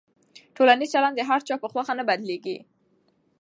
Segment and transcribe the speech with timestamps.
[0.55, 2.57] ټولنیز چلند د هر چا په خوښه نه بدلېږي.